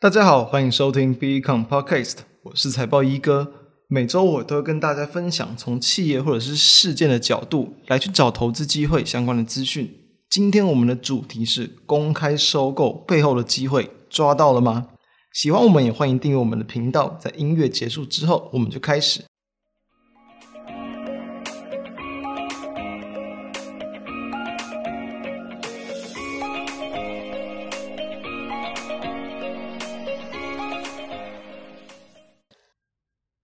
[0.00, 3.52] 大家好，欢迎收听 Become Podcast，我是财报一哥。
[3.88, 9.92] 每周我都会跟大家分享从企业或者是事件的角度来去找投资机会相关的资讯。
[10.30, 14.90] 今天我们的主题是公开收购背后的机会，抓到了吗？
[15.32, 17.18] 喜欢我们也欢迎订阅我们的频道。
[17.20, 19.22] 在音乐结束之后，我们就开始。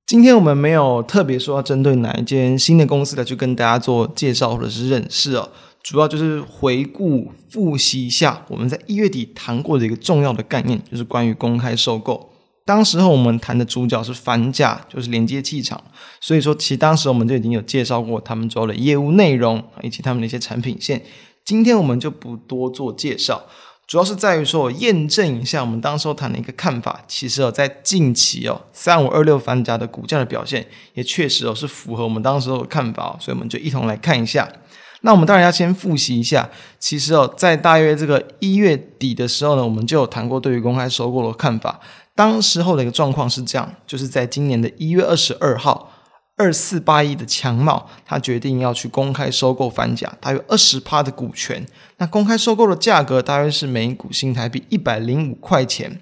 [0.06, 5.48] 今天我们没有特别说要针对哪一间新的公司来去跟大家做介绍或者是认识哦，
[5.82, 12.30] 主要就是回顾复习一下我们在一月底谈过的一个重要的概念，就是关于公开收购。
[12.66, 15.82] 当时候我们谈的主角是反甲，就是连接器厂，
[16.20, 21.02] 所以说其实当时我们就已经有介绍过他们主要的业务内容以及他们的一些产品线。
[21.46, 23.42] 今天我们就不多做介绍。
[23.86, 27.02] 主要是在于说，我验证一下我们当时候谈的一个看法。
[27.06, 33.16] 其实哦，在近期哦，三五二六反甲的股价的表现，也确实哦是符合我们当时候的看法。
[33.20, 34.48] 所以我们就一同来看一下。
[35.02, 36.48] 那我们当然要先复习一下。
[36.78, 41.78] 其实哦，在大约这个一月底的时候呢，我们就有谈过对于公开收购的看法。
[42.14, 45.90] 当时候的一个状况是这样，就是在今年的一月二十二号。
[46.36, 51.64] 二四八一的强茂，他决定要去公开收购反甲，大约二十趴的股权。
[51.98, 56.00] 那公开收购的价格大约是每股新台币一百零五块钱。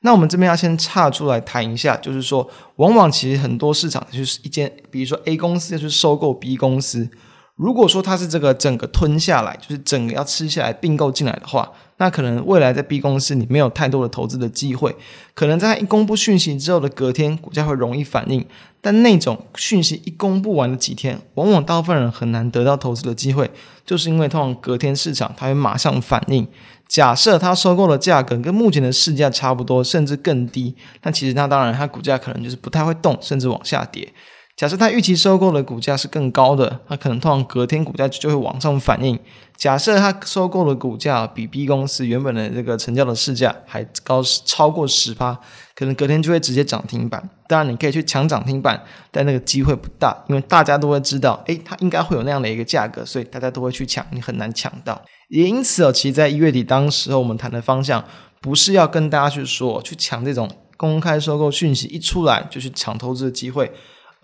[0.00, 7.08] 那我们这边要先差出来谈一下，就是说，往往其实很多市场就是一间，比如说 A 公司要去收购 B 公司。
[7.56, 14.94] 如果说它是这个整个吞下来，就是整个要吃下来并购进来的话，那可能未来在 B 公司你没有太多的投资的机会，
[15.34, 18.44] 可能在一公布讯息之后的隔天，股价会容易反应。
[18.80, 23.50] 但那种讯息一公布完的几天，往往大部分人很难得到投资的机会，
[23.86, 26.46] 就是因为通常隔天市场它会马上反应。
[26.88, 34.12] 假设它收购的价格跟目前的市价差不多，甚至更低，那其实它当然它股价可能就是不太会动，甚至往下跌。
[34.56, 39.18] 假设他预期收购的股价是更高的，那可能通常隔天股价就会往上反应。
[39.56, 45.36] 假设他收购的股价比 B 公司原本的这个成交的市价还高，超过十趴，
[45.74, 47.28] 可能隔天就会直接涨停板。
[47.48, 55.00] 当然，你可以去抢涨停板，但那个机会不大，因为大家都会知道，诶，它应该会有那样的一个价格，所以大家都会去抢，你很难抢到。
[55.28, 58.04] 也因此哦，其实，在一月底当时我们谈的方向，
[58.40, 63.72] 不是要跟大家去说去抢这种公开收购讯息一出来就去抢投资的机会。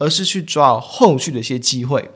[0.00, 2.10] 而是去抓后续的一些机会。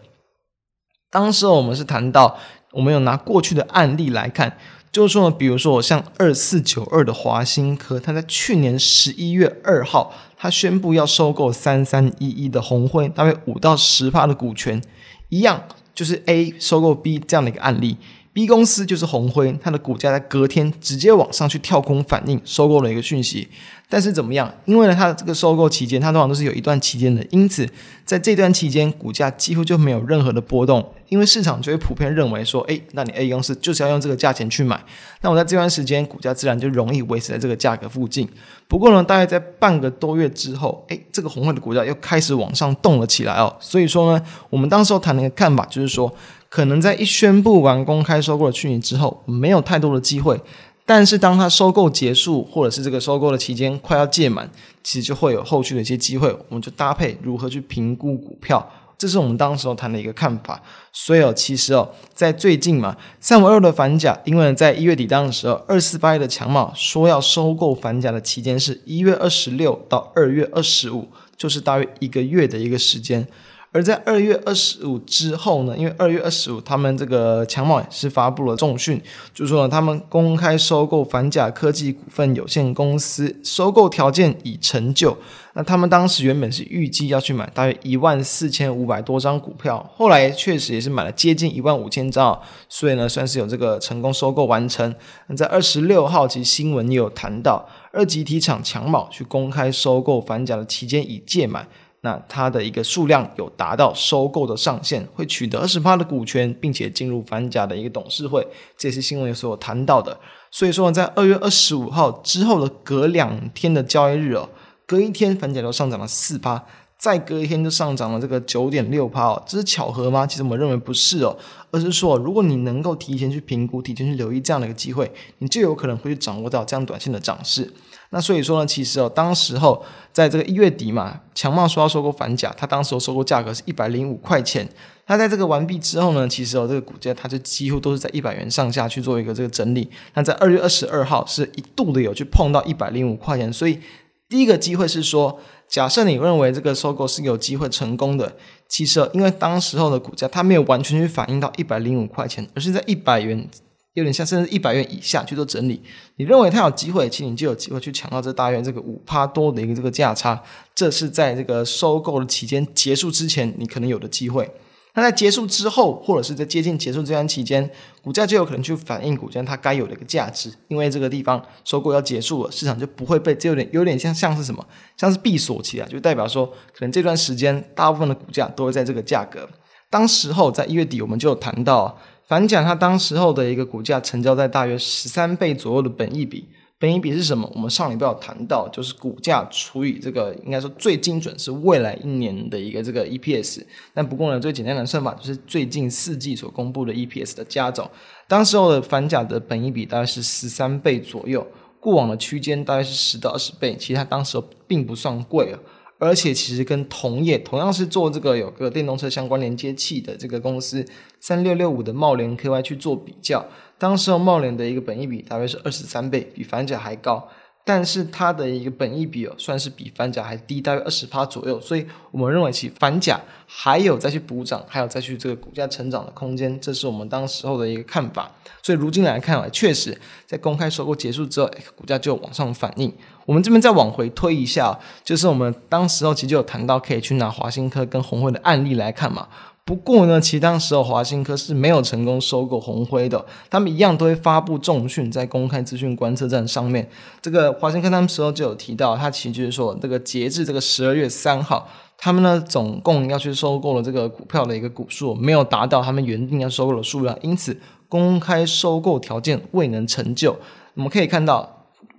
[1.11, 2.37] 当时我们是谈到，
[2.73, 4.59] 我们有拿过去的案例来看，
[4.91, 14.83] 就是说呢，比如说像二四九二的华新科，它在去年十一月二号，它宣布要收购三三一一的红辉，大约五到十趴的股权，
[15.29, 15.63] 一样
[15.95, 17.99] 就是 A 收购 B 这样的一个案例。
[18.35, 23.47] B 公司就是红辉，它的股价在隔天直接往上去跳空反应，收购了一个讯息。
[23.89, 24.53] 但是怎么样？
[24.65, 27.69] 因为呢，它的这个收购期间，它通常都是有一段期间的，因此
[28.05, 30.85] 在这段期间，股价几乎就没有任何的波动。
[31.11, 34.83] 因为市场就会普遍认为说，哎，那你 A 公司就是要用这个价钱去买，
[35.21, 38.29] 那我在这段时间，股价自然就容易维持在这个价格附近。
[38.67, 43.55] 不过呢，大概在半个多月之后，哎，这个红辉的股价又开始往上动了起来哦。
[43.61, 46.13] 所以说呢，我们当时候谈的一个看法就是说。
[46.55, 50.41] 可能在一宣布完公开收购的去年之后，没有太多的机会。
[50.87, 54.49] 但是当它收购结束，或者是这个收购的期间快要届满，
[54.85, 56.29] 其实就会有后续的一些机会。
[56.49, 58.65] 我们就搭配如何去评估股票，
[58.97, 60.63] 这是我们当时候谈的一个看法。
[60.93, 73.27] 所以哦，其实哦，在最近嘛，三五二的反甲，因为在一月底当时候，二四八一的强茂说要收购反甲的期间是一月二十六到二月二十五，就是大约一个月的一个时间。
[73.75, 79.03] 而在二月二十五之后呢，因为二月二十五他们这个强茂也是发布了重讯，
[79.35, 85.19] 就是说呢，他们公开收购反甲科技股份有限公司，收购条件已成就。
[85.55, 94.95] 那他们当时原本是预计要去买大约一万四千五百多张股票，后来确实也是买了接近一万五千张，所以呢，算是有这个成功收购完成。
[95.27, 101.67] 那在二十六号，其实新闻也有谈到，二级体厂强茂去公开收购反甲的期间已届满。
[102.05, 108.47] 那它的一个数量有达到收购的上限，会取得二十趴的股权，并且进入反甲的一个董事会，
[108.77, 110.21] 这是新闻所谈到的。
[110.51, 114.47] 所以说呢，在二月二十五号之后的隔两天的交易日哦，
[114.87, 116.63] 隔一天反甲就上涨了四趴，
[116.99, 120.27] 再隔一天就上涨了这个九点六趴哦，这是巧合吗？
[120.27, 121.35] 其实我们认为不是哦，
[121.71, 127.73] 而是说如果你能够提前去评估、提前去留意这样的一个机会，你就有可能会去掌握到这样短线的涨势。
[128.15, 134.69] 那所以说呢，其实哦，当时候在这个一月底嘛，强茂说要收购反甲，它当时候收购价格是一百零五块钱。
[135.09, 139.91] 那在这个完毕之后呢，其实哦，这个股价它就几乎都是在一百元上下去做一个这个整理。
[140.15, 143.81] 那在二月二十二号是一度的有去碰到一百零五块钱，所以
[144.29, 148.37] 第一个机会是说，假设你认为这个收购是有机会成功的，
[148.69, 153.49] 其实因为当时候的股价它没有完全去反映到一百零五块钱，而是在一百元。
[153.95, 155.81] 有点像，甚至一百元以下去做整理。
[156.17, 160.43] 你认为它有机会，其实你就有机会去抢到这大约这个五趴多的一个这个价差。
[160.75, 164.51] 这是在这个收购的期间结束之前，你可能有的机会。
[164.97, 167.69] 那在结束之后，或者是在接近结束这段期间，
[168.01, 170.53] 股价就有可能去反映股价它该有的一个价值。
[170.69, 174.65] 因为这个地方收购要结束了，市场就不会被这有点有点像像是什么，
[174.97, 179.49] 像是闭锁期啊，就代表说可能这段时间大部分的股价都会在这个价格。
[179.95, 181.97] 当时候在一月底，我们就有谈到。
[182.27, 186.49] 反甲它当时候的一个股价成交在大约十三倍左右的本益比，
[186.81, 187.49] 本益比是什么？
[187.55, 193.63] 我们上礼拜有谈到，就是股价除以这个，应该说最精准是未来一年的一个这个 EPS。
[193.93, 197.89] 但不过呢，最简单的算法就是最近四季所公布的 EPS 的加总。
[198.27, 201.47] 当时候的反甲的本益比大概是十三倍左右，
[201.79, 205.61] 过往的区间大概是十到二十倍，其实它当时候并不算贵啊。
[206.05, 210.85] 而且其实跟同业同样是做这个有个电动车相关连接器的这个公司
[211.21, 213.45] 三六六五的茂联 KY 去做比较，
[213.79, 217.29] 当时候贸联的一个本益比大约是二十三倍，比反甲还高。
[217.67, 228.31] 但是它的一个本益比，算是比反甲还低，大约二十趴左右，所以我们认为其反甲还有再去补涨，还有再去这个股价成长的空间，这是我们当时候的一个看法。
[228.63, 232.93] 所以如今来看啊，确实在公开收购结束之后，股价就往上反应。
[233.25, 239.27] 我们这边再往回推一下，就是我们当时候其实就有谈到，可以去拿华新科跟红会的案例来看嘛。
[239.67, 246.87] 不过呢，其实当时候华新科是没有成功收购红辉的，他们一样都会发布重讯在公开资讯观测站上面。
[247.23, 251.67] 这个华新科他们时候就有提到，他其实就是说，这个截至这个十二月三号，
[251.97, 257.59] 他们呢总共要去收购了这个股票的一个股数没有达到他们原定要收购的数量，因此
[257.89, 260.37] 公开收购条件未能成就。
[260.75, 261.51] 我们可以看到。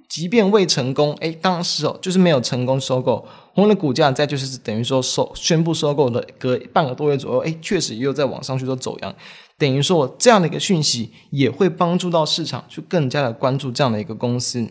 [0.08, 9.16] 即便未成功，哎，当时哦，就是没有成功收购，同样的股价再就是等于说收宣布收购的隔半个多月左右，哎，确实又在往上去做走阳，
[9.58, 14.68] 等于说这样的一个讯息也会帮助到市场去更加的关注这样的一个公司。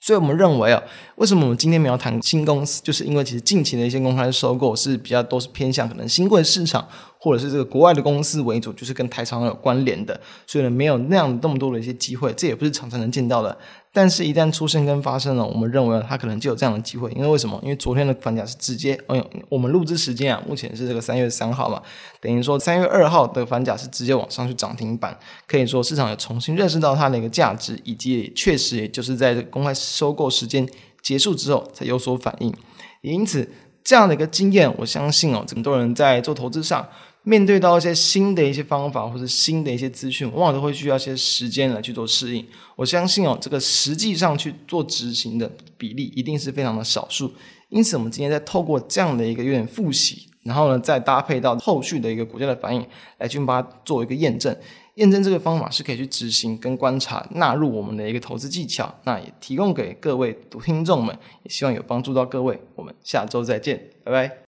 [0.00, 0.80] 所以我们认为啊，
[1.16, 6.86] 为什么我们今天没有谈新公司，就是因为其实近期的一些公开收购是比较都是偏向可能新贵市场。
[7.26, 13.58] 或者是这个国外的公司为主，就是跟台商有关联的，所以呢，没有那样那么多的一些机会，这也不是常常能见到的。
[13.92, 17.10] 但是，一旦出现跟发生了，我们认为它可能就有这样的机会。
[17.10, 17.58] 因为为什么？
[17.64, 21.82] 因为昨天的反甲是直接，哎呦，我们录制时间啊，目前是这个三月三号嘛，
[22.20, 25.18] 等于说三月二号的反甲是直接往上去涨停板，
[25.48, 30.68] 可以说市场有重新认识到它的一个价值，以及确实也就是在公开收购时间
[31.02, 32.54] 结束之后才有所反应。
[33.00, 33.50] 因此，
[33.82, 36.86] 这样的一个经验，我相信哦，很多人在做投资上。
[37.28, 42.46] 面对到一些新的一些方法或者新的一些资讯，往往都会需要一些时间来去做适应。
[42.76, 47.32] 我相信哦，这个实际上去做执行的比例一定是非常的少数。
[47.68, 52.86] 因此，我们今天再透过这样的一个有点复习，然后呢，再搭配到后续的一个股价的反应，
[53.18, 54.56] 来去把它做一个验证。
[54.94, 58.94] 验证这个方法是可以去执行跟观察，纳入我们的一个投资技巧。
[59.02, 62.60] 那也提供给各位读听众们，也希望有帮助到各位。
[62.76, 64.45] 我们下周再见，拜拜。